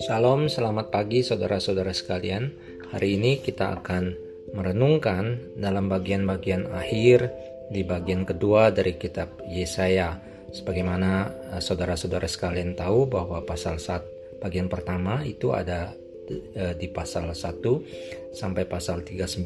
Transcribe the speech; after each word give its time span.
Shalom, 0.00 0.48
selamat 0.48 0.88
pagi 0.88 1.20
saudara-saudara 1.20 1.92
sekalian. 1.92 2.56
Hari 2.88 3.20
ini 3.20 3.44
kita 3.44 3.76
akan 3.76 4.16
merenungkan 4.56 5.52
dalam 5.60 5.92
bagian-bagian 5.92 6.72
akhir 6.72 7.28
di 7.68 7.84
bagian 7.84 8.24
kedua 8.24 8.72
dari 8.72 8.96
kitab 8.96 9.36
Yesaya. 9.44 10.16
Sebagaimana 10.56 11.28
eh, 11.52 11.60
saudara-saudara 11.60 12.24
sekalian 12.24 12.72
tahu 12.72 13.04
bahwa 13.04 13.44
pasal 13.44 13.76
1 13.76 14.40
bagian 14.40 14.72
pertama 14.72 15.20
itu 15.20 15.52
ada 15.52 15.92
eh, 16.32 16.72
di 16.80 16.88
pasal 16.88 17.36
1 17.36 18.32
sampai 18.32 18.64
pasal 18.64 19.04
39 19.04 19.44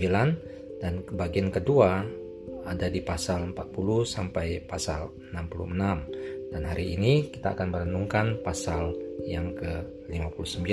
dan 0.79 1.03
bagian 1.03 1.51
kedua 1.51 2.22
ada 2.67 2.87
di 2.89 3.03
pasal 3.03 3.53
40 3.53 4.07
sampai 4.07 4.63
pasal 4.63 5.11
66. 5.35 6.53
Dan 6.53 6.63
hari 6.69 6.95
ini 6.97 7.33
kita 7.33 7.57
akan 7.57 7.69
merenungkan 7.73 8.41
pasal 8.45 8.93
yang 9.25 9.57
ke-59. 9.57 10.73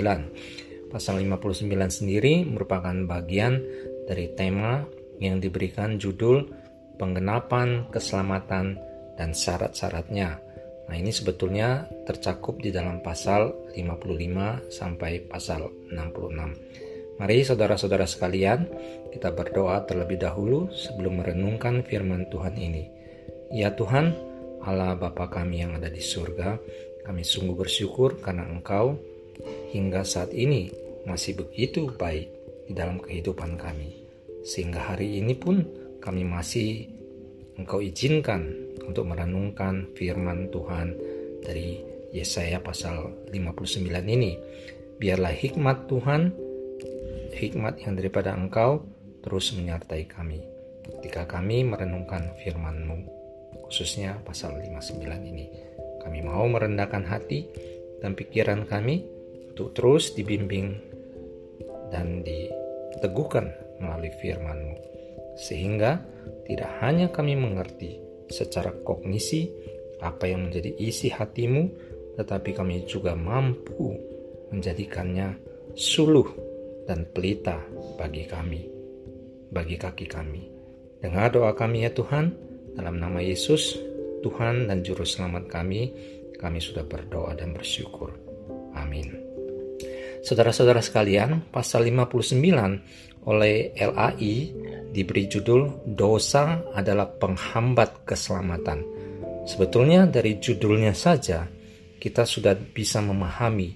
Pasal 0.89 1.21
59 1.21 1.69
sendiri 1.89 2.43
merupakan 2.43 2.93
bagian 3.05 3.61
dari 4.09 4.33
tema 4.33 4.83
yang 5.21 5.37
diberikan 5.37 6.01
judul 6.01 6.49
penggenapan 6.97 7.87
keselamatan 7.93 8.75
dan 9.15 9.31
syarat-syaratnya. 9.31 10.41
Nah, 10.89 10.97
ini 10.97 11.13
sebetulnya 11.13 11.85
tercakup 12.09 12.57
di 12.57 12.73
dalam 12.73 13.05
pasal 13.05 13.53
55 13.77 14.73
sampai 14.73 15.21
pasal 15.29 15.69
66. 15.93 16.88
Mari 17.19 17.43
saudara-saudara 17.43 18.07
sekalian, 18.07 18.63
kita 19.11 19.35
berdoa 19.35 19.83
terlebih 19.83 20.23
dahulu 20.23 20.71
sebelum 20.71 21.19
merenungkan 21.19 21.83
firman 21.83 22.31
Tuhan 22.31 22.55
ini. 22.55 22.87
Ya 23.51 23.75
Tuhan, 23.75 24.15
Allah 24.63 24.95
Bapa 24.95 25.27
kami 25.27 25.59
yang 25.59 25.75
ada 25.75 25.91
di 25.91 25.99
surga, 25.99 26.55
kami 27.03 27.27
sungguh 27.27 27.59
bersyukur 27.59 28.23
karena 28.23 28.47
Engkau 28.47 28.95
hingga 29.75 30.07
saat 30.07 30.31
ini 30.31 30.71
masih 31.03 31.43
begitu 31.43 31.91
baik 31.91 32.31
di 32.71 32.71
dalam 32.71 33.03
kehidupan 33.03 33.59
kami. 33.59 33.99
Sehingga 34.47 34.95
hari 34.95 35.19
ini 35.19 35.35
pun 35.35 35.67
kami 35.99 36.23
masih 36.23 36.87
Engkau 37.59 37.83
izinkan 37.83 38.47
untuk 38.87 39.11
merenungkan 39.11 39.91
firman 39.91 40.47
Tuhan 40.55 40.95
dari 41.43 41.83
Yesaya 42.15 42.63
pasal 42.63 43.11
59 43.27 43.91
ini. 44.07 44.39
Biarlah 44.95 45.35
hikmat 45.35 45.91
Tuhan, 45.91 46.47
hikmat 47.39 47.79
yang 47.79 47.95
daripada 47.95 48.35
Engkau 48.35 48.83
terus 49.23 49.55
menyertai 49.55 50.03
kami. 50.11 50.43
Ketika 50.99 51.23
kami 51.39 51.63
merenungkan 51.63 52.35
firman-Mu, 52.43 53.07
khususnya 53.63 54.19
pasal 54.27 54.59
59 54.59 54.99
ini. 55.23 55.47
Kami 56.03 56.19
mau 56.19 56.43
merendahkan 56.51 57.07
hati 57.07 57.47
dan 58.03 58.15
pikiran 58.15 58.67
kami 58.67 59.07
untuk 59.55 59.71
terus 59.71 60.11
dibimbing 60.11 60.75
dan 61.87 62.23
diteguhkan 62.27 63.55
melalui 63.79 64.11
firman-Mu. 64.19 64.75
Sehingga 65.39 66.03
tidak 66.43 66.71
hanya 66.83 67.07
kami 67.07 67.39
mengerti 67.39 67.99
secara 68.27 68.75
kognisi 68.83 69.47
apa 70.03 70.27
yang 70.27 70.47
menjadi 70.47 70.75
isi 70.79 71.11
hatimu, 71.11 71.63
tetapi 72.19 72.51
kami 72.51 72.83
juga 72.87 73.15
mampu 73.15 73.95
menjadikannya 74.49 75.37
suluh 75.77 76.48
dan 76.89 77.05
pelita 77.13 77.61
bagi 78.01 78.25
kami, 78.25 78.65
bagi 79.53 79.77
kaki 79.77 80.09
kami. 80.09 80.49
Dengar 80.97 81.29
doa 81.29 81.53
kami 81.53 81.85
ya 81.85 81.93
Tuhan, 81.93 82.33
dalam 82.73 82.97
nama 82.97 83.21
Yesus, 83.21 83.77
Tuhan 84.25 84.65
dan 84.65 84.81
Juru 84.81 85.05
Selamat 85.05 85.45
kami, 85.45 85.93
kami 86.41 86.57
sudah 86.57 86.81
berdoa 86.89 87.37
dan 87.37 87.53
bersyukur. 87.53 88.09
Amin. 88.73 89.13
Saudara-saudara 90.25 90.81
sekalian, 90.81 91.53
pasal 91.53 91.85
59 91.85 93.29
oleh 93.29 93.71
LAI 93.77 94.35
diberi 94.89 95.29
judul 95.29 95.85
Dosa 95.85 96.65
adalah 96.73 97.05
penghambat 97.05 98.03
keselamatan. 98.03 98.83
Sebetulnya 99.45 100.09
dari 100.09 100.41
judulnya 100.41 100.91
saja 100.97 101.45
kita 102.01 102.25
sudah 102.27 102.57
bisa 102.57 102.99
memahami, 102.99 103.75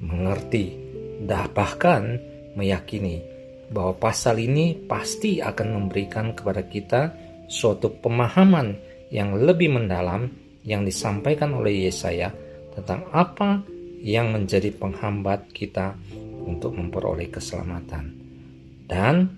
mengerti, 0.00 0.76
dah 1.24 1.48
bahkan 1.52 2.33
meyakini 2.54 3.22
bahwa 3.70 3.96
pasal 3.98 4.38
ini 4.38 4.74
pasti 4.86 5.42
akan 5.42 5.68
memberikan 5.82 6.32
kepada 6.36 6.62
kita 6.66 7.02
suatu 7.50 7.90
pemahaman 8.00 8.76
yang 9.10 9.36
lebih 9.38 9.74
mendalam 9.74 10.30
yang 10.64 10.82
disampaikan 10.82 11.52
oleh 11.54 11.86
Yesaya 11.88 12.32
tentang 12.74 13.06
apa 13.12 13.62
yang 14.04 14.32
menjadi 14.32 14.72
penghambat 14.74 15.52
kita 15.52 15.96
untuk 16.44 16.76
memperoleh 16.76 17.28
keselamatan. 17.32 18.12
Dan 18.84 19.32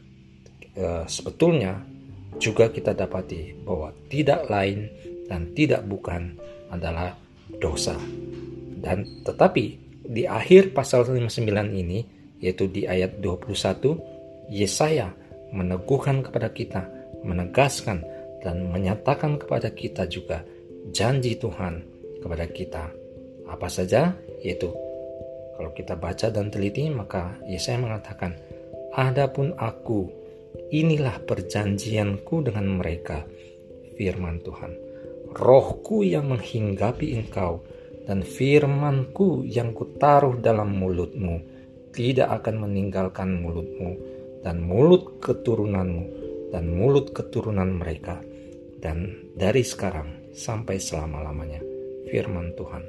e, 0.74 1.06
sebetulnya 1.06 1.78
juga 2.40 2.70
kita 2.70 2.94
dapati 2.94 3.62
bahwa 3.62 3.94
tidak 4.10 4.46
lain 4.50 4.90
dan 5.30 5.54
tidak 5.54 5.86
bukan 5.86 6.34
adalah 6.70 7.14
dosa. 7.62 7.94
Dan 8.76 9.22
tetapi 9.22 9.64
di 10.06 10.26
akhir 10.26 10.74
pasal 10.74 11.06
59 11.06 11.46
ini 11.74 12.15
yaitu 12.40 12.68
di 12.68 12.84
ayat 12.84 13.18
21 13.20 14.52
Yesaya 14.52 15.10
meneguhkan 15.50 16.22
kepada 16.22 16.52
kita, 16.52 16.86
menegaskan 17.26 18.02
dan 18.42 18.70
menyatakan 18.70 19.40
kepada 19.40 19.72
kita 19.74 20.06
juga 20.06 20.42
janji 20.94 21.34
Tuhan 21.34 21.82
kepada 22.22 22.46
kita. 22.46 22.84
Apa 23.46 23.66
saja? 23.70 24.14
Yaitu 24.42 24.70
kalau 25.56 25.70
kita 25.72 25.96
baca 25.96 26.28
dan 26.30 26.52
teliti 26.52 26.86
maka 26.92 27.38
Yesaya 27.48 27.80
mengatakan, 27.80 28.36
Adapun 28.96 29.52
aku, 29.60 30.08
inilah 30.72 31.20
perjanjianku 31.24 32.48
dengan 32.48 32.80
mereka, 32.80 33.28
firman 33.98 34.40
Tuhan. 34.40 34.72
Rohku 35.36 36.00
yang 36.00 36.32
menghinggapi 36.32 37.12
engkau 37.20 37.60
dan 38.08 38.24
firmanku 38.24 39.44
yang 39.44 39.76
kutaruh 39.76 40.38
dalam 40.40 40.72
mulutmu 40.80 41.55
tidak 41.96 42.28
akan 42.44 42.68
meninggalkan 42.68 43.40
mulutmu 43.40 43.96
dan 44.44 44.60
mulut 44.60 45.16
keturunanmu 45.24 46.04
dan 46.52 46.68
mulut 46.68 47.10
keturunan 47.16 47.72
mereka 47.72 48.20
dan 48.78 49.16
dari 49.34 49.64
sekarang 49.64 50.30
sampai 50.36 50.76
selama-lamanya 50.76 51.58
firman 52.06 52.52
Tuhan. 52.54 52.84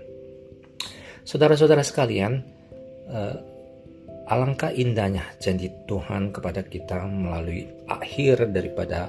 Saudara-saudara 1.23 1.81
sekalian, 1.81 2.43
eh, 3.09 3.35
alangkah 4.27 4.69
indahnya 4.75 5.23
janji 5.39 5.71
Tuhan 5.87 6.35
kepada 6.35 6.67
kita 6.67 7.07
melalui 7.07 7.65
akhir 7.87 8.51
daripada 8.51 9.07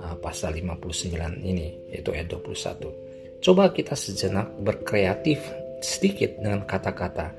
eh, 0.00 0.16
pasal 0.18 0.56
59 0.56 1.44
ini 1.44 1.92
yaitu 1.92 2.10
ayat 2.16 2.32
21. 2.32 3.44
Coba 3.44 3.70
kita 3.70 3.94
sejenak 3.94 4.50
berkreatif 4.58 5.38
sedikit 5.78 6.42
dengan 6.42 6.66
kata-kata 6.66 7.30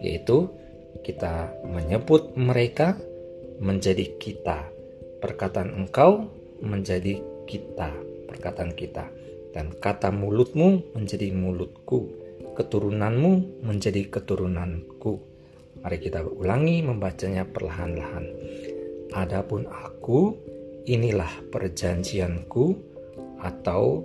yaitu 0.00 0.48
kita 1.00 1.48
menyebut 1.64 2.36
mereka 2.36 3.00
menjadi 3.62 4.04
kita 4.20 4.72
perkataan 5.22 5.70
engkau 5.78 6.26
menjadi 6.58 7.22
kita, 7.46 7.94
perkataan 8.26 8.74
kita. 8.74 9.06
Dan 9.54 9.70
kata 9.78 10.10
mulutmu 10.10 10.98
menjadi 10.98 11.30
mulutku, 11.30 12.10
keturunanmu 12.58 13.62
menjadi 13.62 14.10
keturunanku. 14.10 15.22
Mari 15.78 15.98
kita 16.02 16.26
ulangi 16.26 16.82
membacanya 16.82 17.46
perlahan-lahan. 17.46 18.26
Adapun 19.14 19.68
aku, 19.68 20.34
inilah 20.88 21.30
perjanjianku 21.52 22.64
atau 23.44 24.02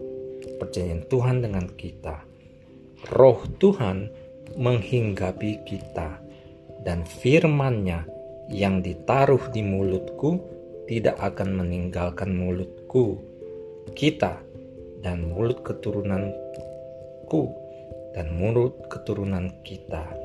perjanjian 0.59 1.07
Tuhan 1.07 1.41
dengan 1.41 1.65
kita. 1.73 2.27
Roh 3.13 3.45
Tuhan 3.61 4.09
menghinggapi 4.57 5.63
kita 5.63 6.26
dan 6.87 7.03
firman-Nya 7.03 8.07
yang 8.47 8.79
ditaruh 8.79 9.51
di 9.51 9.59
mulutku 9.59 10.39
tidak 10.87 11.19
akan 11.19 11.59
meninggalkan 11.59 12.31
mulutku, 12.31 13.19
kita, 13.91 14.39
dan 15.03 15.27
mulut 15.27 15.67
keturunanku, 15.67 17.51
dan 18.15 18.31
mulut 18.31 18.87
keturunan 18.87 19.51
kita 19.67 20.15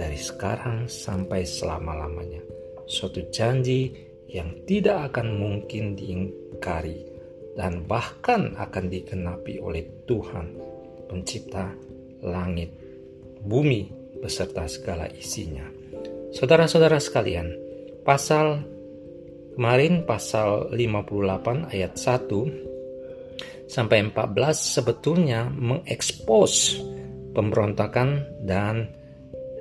dari 0.00 0.16
sekarang 0.16 0.88
sampai 0.88 1.44
selama-lamanya. 1.44 2.40
Suatu 2.88 3.28
janji 3.28 3.92
yang 4.32 4.64
tidak 4.64 5.12
akan 5.12 5.36
mungkin 5.36 5.92
diingkari 5.92 7.04
dan 7.52 7.84
bahkan 7.84 8.56
akan 8.56 8.88
dikenapi 8.88 9.60
oleh 9.60 9.84
Tuhan, 10.08 10.56
pencipta 11.04 11.68
langit, 12.24 12.72
bumi, 13.44 13.92
beserta 14.24 14.64
segala 14.64 15.04
isinya. 15.12 15.77
Saudara-saudara 16.32 17.00
sekalian, 17.00 17.52
pasal 18.04 18.64
Kemarin 19.58 20.06
pasal 20.06 20.70
58 20.70 21.74
ayat 21.74 21.98
1 21.98 23.66
sampai 23.66 24.06
14 24.06 24.54
sebetulnya 24.54 25.50
mengekspos 25.50 26.78
pemberontakan 27.34 28.22
dan 28.46 28.86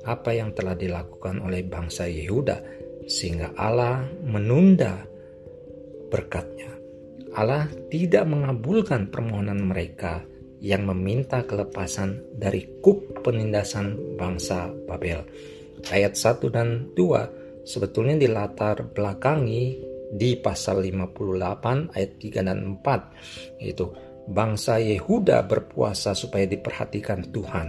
apa 0.09 0.31
yang 0.33 0.57
telah 0.57 0.73
dilakukan 0.73 1.45
oleh 1.45 1.61
bangsa 1.69 2.09
Yehuda 2.09 2.57
sehingga 3.05 3.53
Allah 3.57 4.05
menunda 4.25 5.05
berkatnya. 6.09 6.73
Allah 7.37 7.69
tidak 7.93 8.25
mengabulkan 8.25 9.13
permohonan 9.13 9.61
mereka 9.63 10.25
yang 10.59 10.87
meminta 10.87 11.47
kelepasan 11.47 12.23
dari 12.35 12.83
kuk 12.83 13.23
penindasan 13.23 14.19
bangsa 14.19 14.71
Babel. 14.87 15.23
Ayat 15.95 16.19
1 16.19 16.51
dan 16.51 16.91
2 16.95 17.63
sebetulnya 17.63 18.19
dilatar 18.19 18.91
belakangi 18.91 19.79
di 20.09 20.41
pasal 20.41 20.81
58 20.83 21.95
ayat 21.95 22.13
3 22.17 22.49
dan 22.49 22.59
4 22.81 23.61
yaitu 23.61 23.93
bangsa 24.29 24.81
Yehuda 24.81 25.45
berpuasa 25.45 26.17
supaya 26.17 26.49
diperhatikan 26.49 27.29
Tuhan 27.29 27.69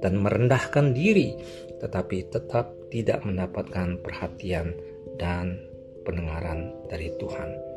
dan 0.00 0.16
merendahkan 0.22 0.94
diri 0.94 1.34
tetapi 1.82 2.30
tetap 2.30 2.72
tidak 2.88 3.20
mendapatkan 3.26 3.98
perhatian 4.00 4.72
dan 5.18 5.58
pendengaran 6.04 6.72
dari 6.88 7.12
Tuhan. 7.20 7.69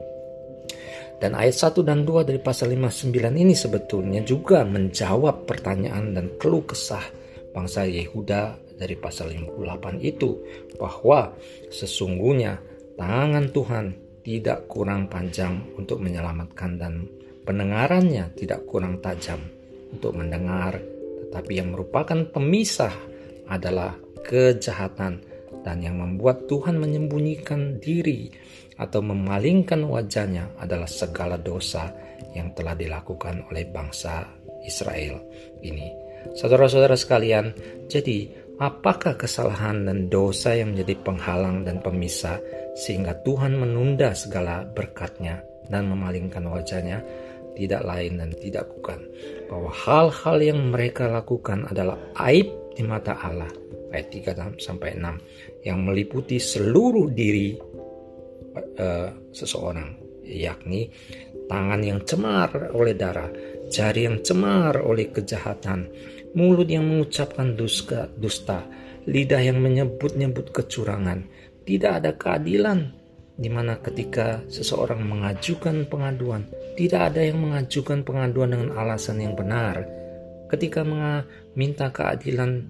Dan 1.23 1.39
ayat 1.39 1.55
1 1.55 1.87
dan 1.87 2.03
2 2.03 2.27
dari 2.27 2.35
pasal 2.43 2.75
59 2.75 3.15
ini 3.31 3.55
sebetulnya 3.55 4.19
juga 4.27 4.67
menjawab 4.67 5.47
pertanyaan 5.47 6.11
dan 6.11 6.35
keluh 6.35 6.67
kesah 6.67 6.99
bangsa 7.55 7.87
Yehuda 7.87 8.59
dari 8.75 8.99
pasal 8.99 9.31
58 9.31 10.03
itu 10.03 10.35
bahwa 10.75 11.31
sesungguhnya 11.71 12.59
tangan 12.99 13.55
Tuhan 13.55 13.85
tidak 14.19 14.67
kurang 14.67 15.07
panjang 15.07 15.63
untuk 15.79 16.03
menyelamatkan 16.03 16.75
dan 16.75 17.07
pendengarannya 17.47 18.35
tidak 18.35 18.67
kurang 18.67 18.99
tajam 18.99 19.39
untuk 19.95 20.19
mendengar 20.19 20.75
tetapi 21.23 21.55
yang 21.55 21.71
merupakan 21.71 22.19
pemisah 22.35 22.91
adalah 23.47 23.95
kejahatan 24.27 25.23
dan 25.63 25.79
yang 25.79 26.03
membuat 26.03 26.51
Tuhan 26.51 26.75
menyembunyikan 26.75 27.79
diri 27.79 28.27
atau 28.77 28.99
memalingkan 29.01 29.85
wajahnya 29.85 30.49
adalah 30.57 30.89
segala 30.89 31.37
dosa 31.37 31.93
yang 32.33 32.51
telah 32.57 32.73
dilakukan 32.73 33.45
oleh 33.51 33.69
bangsa 33.69 34.25
Israel 34.65 35.21
ini. 35.61 35.93
Saudara-saudara 36.33 36.95
sekalian, 36.95 37.51
jadi 37.91 38.31
apakah 38.57 39.19
kesalahan 39.19 39.85
dan 39.85 40.07
dosa 40.07 40.55
yang 40.55 40.73
menjadi 40.73 40.95
penghalang 41.03 41.67
dan 41.67 41.83
pemisah 41.83 42.39
sehingga 42.79 43.13
Tuhan 43.21 43.59
menunda 43.59 44.15
segala 44.15 44.63
berkatnya 44.63 45.43
dan 45.67 45.91
memalingkan 45.91 46.47
wajahnya? 46.47 47.03
Tidak 47.53 47.85
lain 47.85 48.17
dan 48.17 48.33
tidak 48.33 48.65
bukan 48.65 48.97
bahwa 49.45 49.69
hal-hal 49.69 50.41
yang 50.41 50.73
mereka 50.73 51.05
lakukan 51.05 51.69
adalah 51.69 52.01
aib 52.25 52.49
di 52.73 52.81
mata 52.81 53.13
Allah 53.21 53.51
ayat 53.93 54.09
3 54.09 54.57
sampai 54.57 54.97
6 54.97 55.69
yang 55.69 55.85
meliputi 55.85 56.41
seluruh 56.41 57.13
diri 57.13 57.53
uh, 58.79 59.09
seseorang 59.33 59.97
yakni 60.23 60.89
tangan 61.51 61.81
yang 61.83 61.99
cemar 62.07 62.71
oleh 62.71 62.95
darah, 62.95 63.29
jari 63.67 64.07
yang 64.07 64.23
cemar 64.23 64.79
oleh 64.79 65.11
kejahatan, 65.11 65.91
mulut 66.33 66.67
yang 66.67 66.87
mengucapkan 66.87 67.53
dusta, 67.53 68.07
dusta, 68.15 68.63
lidah 69.05 69.41
yang 69.43 69.59
menyebut-nyebut 69.59 70.55
kecurangan. 70.55 71.27
Tidak 71.63 71.91
ada 72.03 72.15
keadilan 72.15 72.91
di 73.33 73.49
mana 73.49 73.79
ketika 73.81 74.45
seseorang 74.51 75.01
mengajukan 75.03 75.89
pengaduan, 75.89 76.45
tidak 76.77 77.13
ada 77.13 77.21
yang 77.23 77.41
mengajukan 77.41 78.05
pengaduan 78.05 78.53
dengan 78.53 78.69
alasan 78.77 79.23
yang 79.23 79.33
benar. 79.33 79.83
Ketika 80.51 80.85
meminta 80.85 81.89
keadilan 81.89 82.69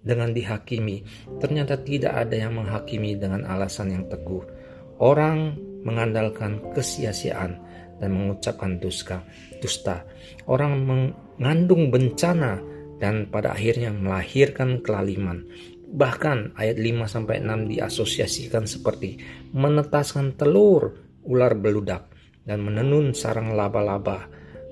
dengan 0.00 0.32
dihakimi, 0.32 1.04
ternyata 1.36 1.76
tidak 1.76 2.16
ada 2.16 2.32
yang 2.32 2.56
menghakimi 2.56 3.12
dengan 3.20 3.44
alasan 3.44 3.92
yang 3.92 4.04
teguh. 4.08 4.59
Orang 5.00 5.56
mengandalkan 5.80 6.60
kesia-siaan 6.76 7.56
dan 8.00 8.10
mengucapkan 8.12 8.76
dusta. 8.76 9.24
dusta. 9.60 10.04
Orang 10.48 10.84
mengandung 10.84 11.88
bencana 11.88 12.60
dan 13.00 13.28
pada 13.32 13.56
akhirnya 13.56 13.92
melahirkan 13.92 14.84
kelaliman. 14.84 15.44
Bahkan 15.90 16.54
ayat 16.54 16.76
5 16.76 17.08
sampai 17.08 17.40
6 17.40 17.72
diasosiasikan 17.76 18.64
seperti 18.68 19.18
menetaskan 19.56 20.36
telur 20.36 20.94
ular 21.24 21.52
beludak 21.56 22.12
dan 22.44 22.62
menenun 22.62 23.12
sarang 23.12 23.52
laba-laba 23.56 24.28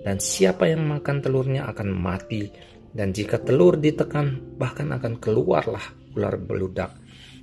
dan 0.07 0.23
siapa 0.23 0.71
yang 0.71 0.89
makan 0.89 1.21
telurnya 1.21 1.69
akan 1.69 1.89
mati 1.91 2.49
dan 2.95 3.13
jika 3.13 3.39
telur 3.39 3.77
ditekan, 3.77 4.57
bahkan 4.57 4.89
akan 4.91 5.21
keluarlah 5.21 5.83
ular 6.17 6.41
beludak. 6.41 6.97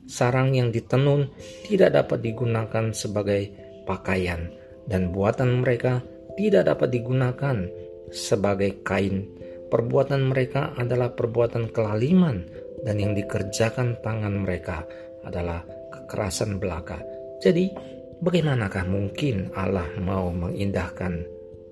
Sarang 0.06 0.54
yang 0.54 0.70
ditenun 0.70 1.34
tidak 1.66 1.98
dapat 1.98 2.22
digunakan 2.22 2.94
sebagai 2.94 3.50
pakaian, 3.90 4.54
dan 4.86 5.10
buatan 5.10 5.66
mereka 5.66 6.06
tidak 6.38 6.70
dapat 6.70 6.94
digunakan 6.94 7.66
sebagai 8.14 8.86
kain. 8.86 9.26
Perbuatan 9.66 10.30
mereka 10.30 10.78
adalah 10.78 11.10
perbuatan 11.14 11.74
kelaliman, 11.74 12.46
dan 12.86 13.02
yang 13.02 13.18
dikerjakan 13.18 13.98
tangan 14.06 14.46
mereka 14.46 14.86
adalah 15.26 15.66
kekerasan 15.90 16.62
belaka. 16.62 17.02
Jadi, 17.42 17.74
bagaimanakah 18.22 18.86
mungkin 18.86 19.50
Allah 19.58 19.90
mau 19.98 20.30
mengindahkan 20.30 21.26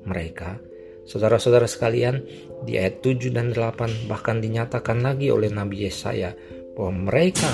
mereka? 0.10 0.58
Saudara-saudara 1.06 1.70
sekalian, 1.70 2.24
di 2.64 2.80
ayat 2.80 3.04
7 3.04 3.30
dan 3.30 3.54
8 3.54 4.10
bahkan 4.10 4.40
dinyatakan 4.40 5.04
lagi 5.04 5.30
oleh 5.30 5.52
Nabi 5.52 5.86
Yesaya 5.86 6.32
bahwa 6.74 7.12
mereka 7.12 7.52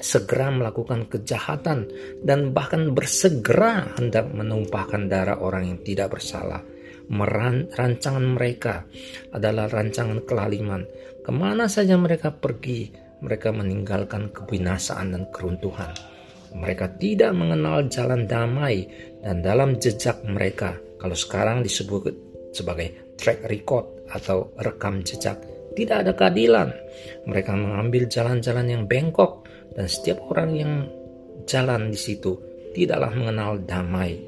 segera 0.00 0.48
melakukan 0.48 1.06
kejahatan 1.06 1.86
dan 2.24 2.50
bahkan 2.56 2.96
bersegera 2.96 3.94
hendak 4.00 4.32
menumpahkan 4.32 5.06
darah 5.06 5.38
orang 5.38 5.70
yang 5.70 5.78
tidak 5.84 6.16
bersalah. 6.16 6.64
Meran, 7.10 7.68
rancangan 7.74 8.22
mereka 8.22 8.86
adalah 9.34 9.66
rancangan 9.66 10.22
kelaliman. 10.24 10.86
Ke 11.20 11.30
mana 11.34 11.66
saja 11.66 11.98
mereka 11.98 12.30
pergi, 12.30 12.90
mereka 13.20 13.50
meninggalkan 13.50 14.30
kebinasaan 14.30 15.12
dan 15.12 15.26
keruntuhan. 15.28 15.90
Mereka 16.50 16.98
tidak 16.98 17.30
mengenal 17.34 17.86
jalan 17.86 18.26
damai 18.26 18.86
dan 19.22 19.42
dalam 19.42 19.78
jejak 19.78 20.22
mereka, 20.26 20.74
kalau 20.98 21.14
sekarang 21.14 21.62
disebut 21.62 22.10
sebagai 22.50 23.14
track 23.14 23.46
record 23.46 23.86
atau 24.10 24.50
rekam 24.58 25.02
jejak. 25.06 25.38
Tidak 25.70 25.96
ada 26.02 26.12
keadilan. 26.18 26.74
Mereka 27.30 27.54
mengambil 27.54 28.10
jalan-jalan 28.10 28.66
yang 28.66 28.82
bengkok 28.90 29.46
dan 29.74 29.86
setiap 29.86 30.18
orang 30.30 30.50
yang 30.56 30.72
jalan 31.46 31.90
di 31.90 31.98
situ 31.98 32.36
tidaklah 32.72 33.10
mengenal 33.14 33.58
damai. 33.62 34.18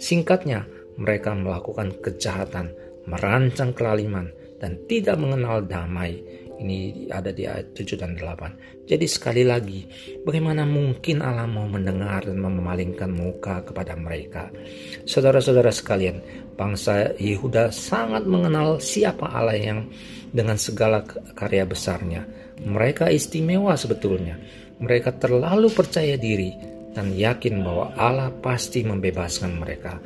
Singkatnya, 0.00 0.64
mereka 1.00 1.32
melakukan 1.32 1.96
kejahatan, 2.00 2.72
merancang 3.08 3.72
kelaliman 3.72 4.28
dan 4.60 4.76
tidak 4.88 5.16
mengenal 5.16 5.64
damai. 5.64 6.20
Ini 6.60 7.08
ada 7.08 7.32
di 7.32 7.48
ayat 7.48 7.72
7 7.72 7.96
dan 7.96 8.12
8. 8.20 8.84
Jadi 8.84 9.06
sekali 9.08 9.48
lagi, 9.48 9.88
bagaimana 10.28 10.68
mungkin 10.68 11.24
Allah 11.24 11.48
mau 11.48 11.64
mendengar 11.64 12.28
dan 12.28 12.36
memalingkan 12.36 13.08
muka 13.08 13.64
kepada 13.64 13.96
mereka? 13.96 14.52
Saudara-saudara 15.08 15.72
sekalian, 15.72 16.20
bangsa 16.60 17.16
Yehuda 17.16 17.72
sangat 17.72 18.28
mengenal 18.28 18.76
siapa 18.76 19.32
Allah 19.32 19.56
yang 19.56 19.88
dengan 20.36 20.60
segala 20.60 21.00
karya 21.32 21.64
besarnya. 21.64 22.28
Mereka 22.60 23.08
istimewa 23.08 23.72
sebetulnya. 23.72 24.36
Mereka 24.80 25.20
terlalu 25.20 25.68
percaya 25.68 26.16
diri 26.16 26.56
dan 26.96 27.14
yakin 27.14 27.62
bahwa 27.62 27.92
Allah 27.94 28.30
pasti 28.42 28.82
membebaskan 28.82 29.60
mereka. 29.60 30.00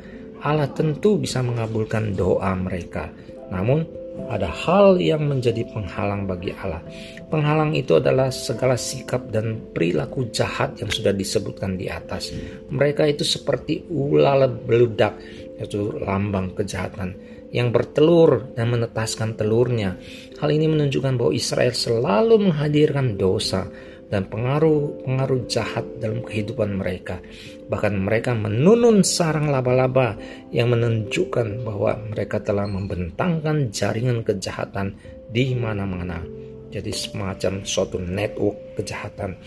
Allah 0.45 0.69
tentu 0.69 1.17
bisa 1.17 1.41
mengabulkan 1.41 2.13
doa 2.13 2.53
mereka. 2.53 3.09
Namun 3.49 3.87
ada 4.29 4.47
hal 4.47 4.95
yang 5.01 5.27
menjadi 5.27 5.67
penghalang 5.69 6.25
bagi 6.25 6.55
Allah. 6.63 6.79
Penghalang 7.27 7.75
itu 7.75 7.99
adalah 7.99 8.31
segala 8.31 8.79
sikap 8.79 9.27
dan 9.29 9.59
perilaku 9.75 10.31
jahat 10.31 10.79
yang 10.79 10.87
sudah 10.89 11.11
disebutkan 11.11 11.75
di 11.75 11.91
atas. 11.91 12.31
Mereka 12.71 13.09
itu 13.11 13.27
seperti 13.27 13.85
ular 13.91 14.47
beludak, 14.47 15.19
yaitu 15.59 15.91
lambang 15.99 16.55
kejahatan 16.55 17.17
yang 17.51 17.71
bertelur 17.71 18.51
dan 18.55 18.71
menetaskan 18.71 19.39
telurnya. 19.39 19.95
Hal 20.43 20.49
ini 20.51 20.67
menunjukkan 20.67 21.15
bahwa 21.15 21.31
Israel 21.31 21.71
selalu 21.71 22.51
menghadirkan 22.51 23.15
dosa 23.15 23.67
dan 24.09 24.29
pengaruh-pengaruh 24.29 25.49
jahat 25.49 25.85
dalam 25.97 26.21
kehidupan 26.21 26.77
mereka. 26.77 27.17
Bahkan 27.65 27.93
mereka 27.97 28.37
menunun 28.37 29.01
sarang 29.01 29.49
laba-laba 29.49 30.13
yang 30.53 30.73
menunjukkan 30.73 31.65
bahwa 31.65 31.97
mereka 32.13 32.37
telah 32.41 32.69
membentangkan 32.69 33.73
jaringan 33.73 34.21
kejahatan 34.21 34.93
di 35.33 35.57
mana-mana. 35.57 36.21
Jadi 36.69 36.91
semacam 36.91 37.63
suatu 37.65 37.97
network 37.97 38.77
kejahatan. 38.77 39.39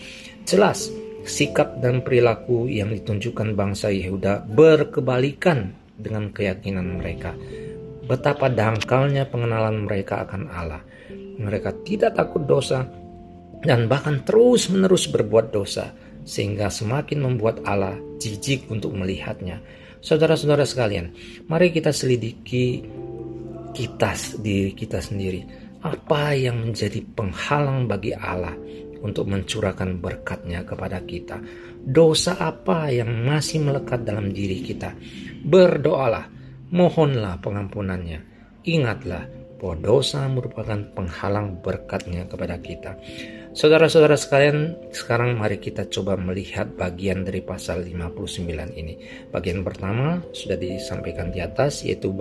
Jelas 0.43 0.91
sikap 1.23 1.79
dan 1.79 2.01
perilaku 2.01 2.65
yang 2.65 2.89
ditunjukkan 2.89 3.53
bangsa 3.53 3.93
Yehuda 3.93 4.49
berkebalikan 4.49 5.71
dengan 5.99 6.31
keyakinan 6.31 6.99
mereka. 6.99 7.35
Betapa 8.09 8.49
dangkalnya 8.49 9.29
pengenalan 9.29 9.85
mereka 9.85 10.25
akan 10.25 10.49
Allah. 10.49 10.81
Mereka 11.39 11.85
tidak 11.85 12.17
takut 12.17 12.43
dosa 12.49 12.83
dan 13.63 13.91
bahkan 13.91 14.23
terus-menerus 14.23 15.11
berbuat 15.11 15.51
dosa 15.51 15.91
sehingga 16.23 16.69
semakin 16.69 17.25
membuat 17.25 17.63
Allah 17.65 17.97
jijik 18.21 18.69
untuk 18.71 18.93
melihatnya. 18.95 19.59
Saudara-saudara 19.99 20.63
sekalian, 20.63 21.11
mari 21.51 21.75
kita 21.75 21.91
selidiki 21.91 22.87
kita 23.75 24.15
diri 24.39 24.71
kita 24.71 25.03
sendiri. 25.03 25.43
Apa 25.79 26.35
yang 26.35 26.59
menjadi 26.59 26.99
penghalang 27.15 27.87
bagi 27.87 28.11
Allah 28.11 28.51
untuk 28.99 29.31
mencurahkan 29.31 29.99
berkatnya 29.99 30.63
kepada 30.67 30.99
kita? 31.03 31.39
Dosa 31.79 32.35
apa 32.35 32.91
yang 32.91 33.23
masih 33.23 33.63
melekat 33.63 34.03
dalam 34.03 34.35
diri 34.35 34.59
kita? 34.59 34.91
Berdoalah, 35.43 36.27
mohonlah 36.75 37.39
pengampunannya. 37.39 38.19
Ingatlah 38.67 39.38
bahwa 39.59 39.75
dosa 39.83 40.23
merupakan 40.31 40.79
penghalang 40.95 41.59
berkatnya 41.59 42.23
kepada 42.25 42.55
kita. 42.63 42.95
Saudara-saudara 43.51 44.15
sekalian, 44.15 44.77
sekarang 44.95 45.35
mari 45.35 45.59
kita 45.59 45.89
coba 45.91 46.15
melihat 46.15 46.71
bagian 46.79 47.27
dari 47.27 47.43
pasal 47.43 47.83
59 47.83 48.47
ini. 48.77 48.95
Bagian 49.35 49.67
pertama 49.67 50.23
sudah 50.31 50.55
disampaikan 50.55 51.29
di 51.29 51.43
atas 51.43 51.83
yaitu 51.83 52.15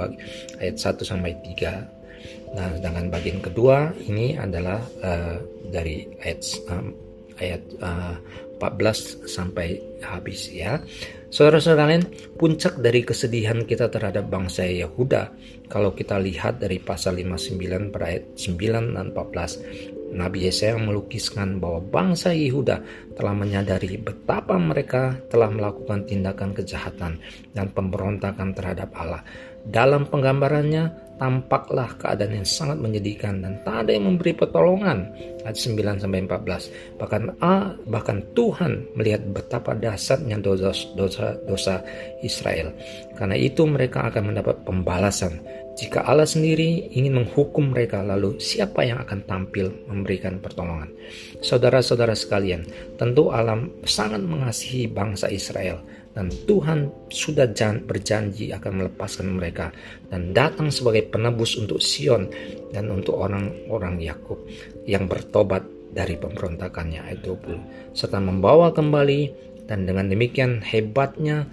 ayat 0.59 0.77
1 0.77 0.99
sampai 1.07 1.39
3. 1.47 2.59
Nah, 2.59 2.75
sedangkan 2.81 3.07
bagian 3.13 3.39
kedua 3.39 3.93
ini 4.09 4.35
adalah 4.35 4.83
uh, 5.05 5.39
dari 5.69 6.09
ayat 6.25 6.41
um, 6.73 6.91
ayat 7.39 7.63
uh, 7.79 8.17
14 8.59 9.29
sampai 9.29 9.79
habis 10.03 10.51
ya. 10.51 10.83
Saudara-saudara 11.29 11.85
kalian, 11.85 12.05
puncak 12.41 12.81
dari 12.81 13.05
kesedihan 13.05 13.61
kita 13.69 13.93
terhadap 13.93 14.33
bangsa 14.33 14.65
Yehuda 14.65 15.29
kalau 15.69 15.93
kita 15.93 16.17
lihat 16.17 16.57
dari 16.57 16.81
pasal 16.81 17.21
59 17.21 17.93
pada 17.93 18.09
ayat 18.09 18.33
9 18.33 18.97
dan 18.97 19.13
14 19.13 20.09
Nabi 20.09 20.49
Yesaya 20.49 20.81
melukiskan 20.81 21.61
bahwa 21.61 21.85
bangsa 21.85 22.33
Yehuda 22.33 22.81
telah 23.13 23.35
menyadari 23.37 24.01
betapa 24.01 24.57
mereka 24.57 25.21
telah 25.29 25.53
melakukan 25.53 26.09
tindakan 26.09 26.57
kejahatan 26.57 27.21
dan 27.53 27.67
pemberontakan 27.77 28.57
terhadap 28.57 28.89
Allah. 28.97 29.21
Dalam 29.69 30.09
penggambarannya 30.09 31.08
tampaklah 31.19 31.93
keadaan 31.99 32.43
yang 32.43 32.49
sangat 32.49 32.79
menyedihkan 32.79 33.43
dan 33.43 33.61
tak 33.67 33.87
ada 33.87 33.91
yang 33.95 34.09
memberi 34.09 34.33
pertolongan. 34.33 35.11
Ayat 35.45 35.59
9 35.59 36.03
sampai 36.03 36.25
14. 36.25 36.99
Bahkan 36.99 37.23
A, 37.43 37.75
bahkan 37.91 38.23
Tuhan 38.33 38.87
melihat 38.95 39.27
betapa 39.35 39.75
dasarnya 39.75 40.39
dosa, 40.41 40.73
dosa 40.95 41.35
dosa 41.45 41.83
Israel. 42.23 42.73
Karena 43.19 43.37
itu 43.37 43.67
mereka 43.67 44.09
akan 44.09 44.33
mendapat 44.33 44.63
pembalasan 44.63 45.43
jika 45.79 46.03
Allah 46.03 46.27
sendiri 46.27 46.91
ingin 46.91 47.23
menghukum 47.23 47.71
mereka, 47.71 48.03
lalu 48.03 48.35
siapa 48.43 48.83
yang 48.83 48.99
akan 48.99 49.23
tampil 49.31 49.71
memberikan 49.87 50.43
pertolongan? 50.43 50.91
Saudara-saudara 51.39 52.19
sekalian, 52.19 52.67
tentu 52.99 53.31
Allah 53.31 53.63
sangat 53.87 54.19
mengasihi 54.27 54.91
bangsa 54.91 55.31
Israel 55.31 55.79
dan 56.19 56.35
Tuhan 56.51 56.91
sudah 57.15 57.47
berjanji 57.87 58.51
akan 58.51 58.83
melepaskan 58.83 59.39
mereka 59.39 59.71
dan 60.11 60.35
datang 60.35 60.75
sebagai 60.75 61.07
penebus 61.07 61.55
untuk 61.55 61.79
Sion 61.79 62.27
dan 62.75 62.91
untuk 62.91 63.23
orang-orang 63.23 64.03
Yakub 64.03 64.43
yang 64.83 65.07
bertobat 65.07 65.63
dari 65.95 66.19
pemberontakannya 66.19 67.07
ayat 67.07 67.23
20 67.23 67.95
serta 67.95 68.19
membawa 68.19 68.75
kembali 68.75 69.31
dan 69.71 69.87
dengan 69.87 70.11
demikian 70.11 70.59
hebatnya 70.59 71.47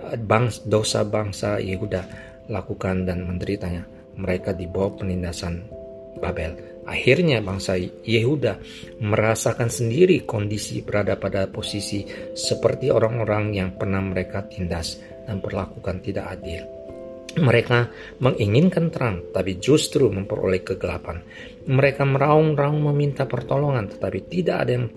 eh, 0.00 0.16
bangsa, 0.16 0.64
dosa 0.64 1.04
bangsa 1.04 1.60
Yehuda 1.60 2.08
lakukan 2.48 3.04
dan 3.04 3.26
menderitanya. 3.26 3.84
Mereka 4.16 4.56
dibawa 4.56 4.96
penindasan 4.96 5.68
Babel. 6.24 6.75
Akhirnya 6.86 7.42
bangsa 7.42 7.74
Yehuda 7.82 8.62
merasakan 9.02 9.66
sendiri 9.66 10.22
kondisi 10.22 10.86
berada 10.86 11.18
pada 11.18 11.50
posisi 11.50 12.06
seperti 12.32 12.94
orang-orang 12.94 13.52
yang 13.52 13.70
pernah 13.74 13.98
mereka 13.98 14.46
tindas 14.46 15.02
dan 15.26 15.42
perlakukan 15.42 15.98
tidak 16.00 16.38
adil. 16.38 16.62
Mereka 17.36 17.78
menginginkan 18.24 18.88
terang, 18.88 19.28
tapi 19.28 19.60
justru 19.60 20.08
memperoleh 20.08 20.64
kegelapan. 20.64 21.20
Mereka 21.68 22.08
meraung-raung 22.08 22.80
meminta 22.80 23.28
pertolongan, 23.28 23.92
tetapi 23.92 24.24
tidak 24.24 24.56
ada 24.64 24.72
yang 24.72 24.88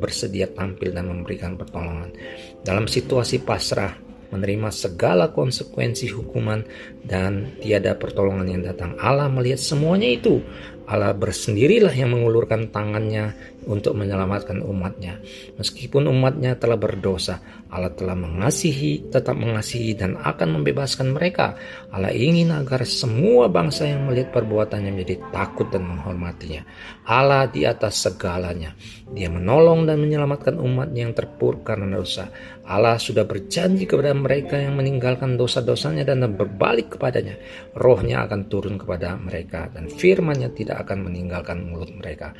bersedia 0.00 0.48
tampil 0.48 0.94
dan 0.96 1.12
memberikan 1.12 1.52
pertolongan. 1.60 2.16
Dalam 2.64 2.88
situasi 2.88 3.44
pasrah, 3.44 3.92
menerima 4.32 4.72
segala 4.72 5.28
konsekuensi 5.28 6.08
hukuman 6.08 6.64
dan 7.04 7.60
tiada 7.60 7.92
pertolongan 7.92 8.48
yang 8.48 8.62
datang. 8.64 8.96
Allah 8.96 9.28
melihat 9.28 9.60
semuanya 9.60 10.08
itu. 10.08 10.40
Allah 10.86 11.14
bersendirilah 11.14 11.94
yang 11.94 12.14
mengulurkan 12.14 12.70
tangannya 12.74 13.34
untuk 13.66 13.94
menyelamatkan 13.94 14.58
umatnya. 14.62 15.22
Meskipun 15.58 16.10
umatnya 16.10 16.58
telah 16.58 16.74
berdosa, 16.74 17.38
Allah 17.70 17.94
telah 17.94 18.18
mengasihi, 18.18 19.08
tetap 19.08 19.38
mengasihi 19.38 19.94
dan 19.94 20.18
akan 20.18 20.60
membebaskan 20.60 21.14
mereka. 21.14 21.54
Allah 21.94 22.10
ingin 22.10 22.50
agar 22.50 22.82
semua 22.82 23.46
bangsa 23.46 23.86
yang 23.86 24.10
melihat 24.10 24.34
perbuatannya 24.34 24.90
menjadi 24.90 25.16
takut 25.30 25.70
dan 25.70 25.86
menghormatinya. 25.86 26.66
Allah 27.06 27.46
di 27.46 27.62
atas 27.62 28.02
segalanya. 28.02 28.74
Dia 29.12 29.28
menolong 29.28 29.84
dan 29.86 30.00
menyelamatkan 30.00 30.58
umatnya 30.58 31.06
yang 31.06 31.14
terpuruk 31.14 31.62
karena 31.62 32.00
dosa. 32.00 32.32
Allah 32.62 32.94
sudah 32.96 33.26
berjanji 33.26 33.90
kepada 33.90 34.14
mereka 34.14 34.54
yang 34.56 34.78
meninggalkan 34.78 35.34
dosa-dosanya 35.34 36.06
dan 36.06 36.24
berbalik 36.32 36.96
kepadanya. 36.96 37.36
Rohnya 37.74 38.24
akan 38.24 38.46
turun 38.46 38.78
kepada 38.78 39.18
mereka 39.18 39.68
dan 39.68 39.90
firmannya 39.90 40.54
tidak 40.54 40.81
akan 40.82 41.08
meninggalkan 41.08 41.70
mulut 41.70 41.88
mereka. 41.94 42.34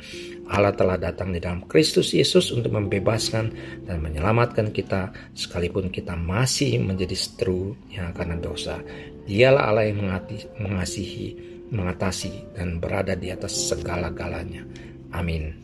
Allah 0.51 0.75
telah 0.75 0.99
datang 0.99 1.31
di 1.31 1.39
dalam 1.39 1.63
Kristus 1.65 2.11
Yesus 2.11 2.51
untuk 2.51 2.75
membebaskan 2.75 3.45
dan 3.87 3.97
menyelamatkan 4.03 4.75
kita 4.75 5.15
sekalipun 5.31 5.87
kita 5.87 6.13
masih 6.19 6.83
menjadi 6.83 7.15
seterunya 7.15 8.11
karena 8.11 8.35
dosa. 8.37 8.83
Dialah 9.23 9.71
Allah 9.71 9.87
yang 9.87 10.03
mengasihi, 10.59 11.27
mengatasi 11.71 12.59
dan 12.59 12.83
berada 12.83 13.15
di 13.15 13.31
atas 13.31 13.71
segala-galanya. 13.71 14.67
Amin. 15.15 15.62